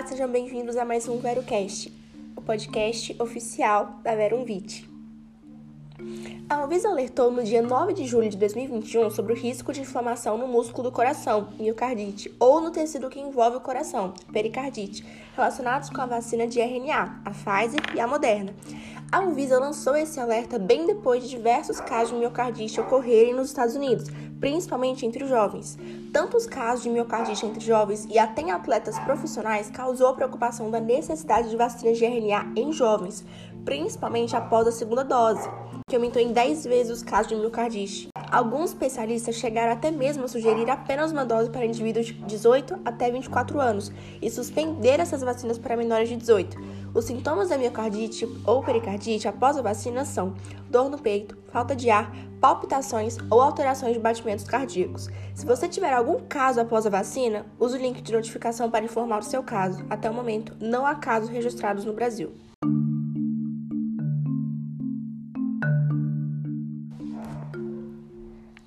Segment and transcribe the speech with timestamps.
[0.00, 1.92] Olá, sejam bem-vindos a mais um VeroCast,
[2.34, 4.88] o podcast oficial da Verumvit.
[6.48, 10.38] A Anvisa alertou no dia 9 de julho de 2021 sobre o risco de inflamação
[10.38, 15.04] no músculo do coração, miocardite, ou no tecido que envolve o coração, pericardite,
[15.36, 18.54] relacionados com a vacina de RNA, a Pfizer e a Moderna.
[19.12, 23.74] A Anvisa lançou esse alerta bem depois de diversos casos de miocardite ocorrerem nos Estados
[23.74, 24.06] Unidos,
[24.38, 25.76] principalmente entre os jovens.
[26.12, 30.70] Tanto os casos de miocardite entre jovens e até em atletas profissionais causou a preocupação
[30.70, 33.24] da necessidade de vacinas de RNA em jovens,
[33.64, 35.48] principalmente após a segunda dose,
[35.88, 38.08] que aumentou em 10 vezes os casos de miocardite.
[38.30, 43.10] Alguns especialistas chegaram até mesmo a sugerir apenas uma dose para indivíduos de 18 até
[43.10, 43.90] 24 anos
[44.22, 46.56] e suspender essas vacinas para menores de 18.
[46.94, 50.34] Os sintomas da miocardite ou pericardite após a vacina são
[50.68, 55.08] dor no peito, falta de ar, palpitações ou alterações de batimentos cardíacos.
[55.34, 59.18] Se você tiver algum caso após a vacina, use o link de notificação para informar
[59.18, 59.84] o seu caso.
[59.90, 62.30] Até o momento, não há casos registrados no Brasil.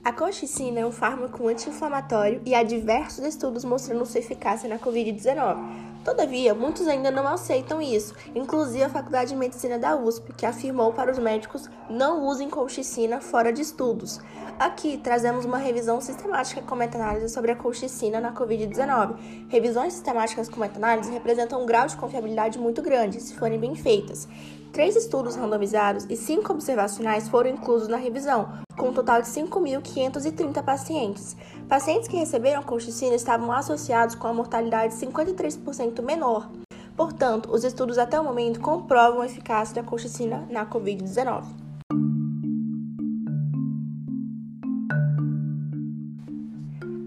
[0.04, 5.93] A colchicina é um fármaco anti-inflamatório e há diversos estudos mostrando sua eficácia na Covid-19.
[6.04, 10.92] Todavia, muitos ainda não aceitam isso, inclusive a Faculdade de Medicina da USP, que afirmou
[10.92, 14.20] para os médicos não usem colchicina fora de estudos.
[14.60, 19.48] Aqui trazemos uma revisão sistemática com meta-análise sobre a colchicina na Covid-19.
[19.48, 24.28] Revisões sistemáticas com meta-análise representam um grau de confiabilidade muito grande, se forem bem feitas.
[24.74, 30.64] Três estudos randomizados e cinco observacionais foram inclusos na revisão, com um total de 5.530
[30.64, 31.38] pacientes.
[31.70, 36.50] Pacientes que receberam colchicina estavam associados com a mortalidade 53% menor.
[36.96, 41.64] Portanto, os estudos até o momento comprovam a eficácia da colchicina na Covid-19.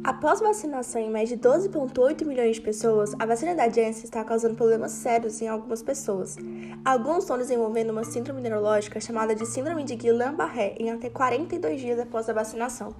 [0.06, 4.54] Após vacinação em mais de 12,8 milhões de pessoas, a vacina da Janssen está causando
[4.54, 6.36] problemas sérios em algumas pessoas.
[6.84, 11.98] Alguns estão desenvolvendo uma síndrome neurológica chamada de síndrome de Guillain-Barré em até 42 dias
[11.98, 12.94] após a vacinação.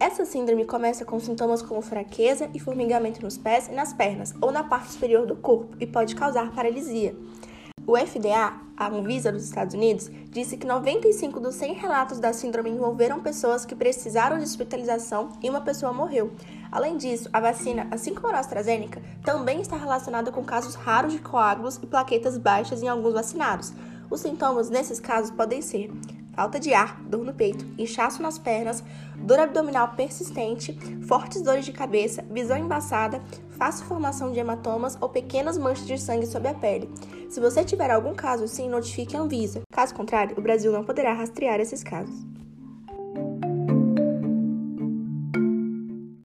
[0.00, 4.52] Essa síndrome começa com sintomas como fraqueza e formigamento nos pés e nas pernas, ou
[4.52, 7.16] na parte superior do corpo, e pode causar paralisia.
[7.84, 12.70] O FDA, a Anvisa dos Estados Unidos, disse que 95 dos 100 relatos da síndrome
[12.70, 16.30] envolveram pessoas que precisaram de hospitalização e uma pessoa morreu.
[16.70, 21.18] Além disso, a vacina, assim como a AstraZeneca, também está relacionada com casos raros de
[21.18, 23.72] coágulos e plaquetas baixas em alguns vacinados.
[24.08, 25.90] Os sintomas nesses casos podem ser
[26.38, 28.84] falta de ar, dor no peito, inchaço nas pernas,
[29.16, 30.72] dor abdominal persistente,
[31.08, 33.20] fortes dores de cabeça, visão embaçada,
[33.58, 36.88] fácil formação de hematomas ou pequenas manchas de sangue sobre a pele.
[37.28, 39.62] Se você tiver algum caso assim, notifique a Anvisa.
[39.72, 42.24] Caso contrário, o Brasil não poderá rastrear esses casos.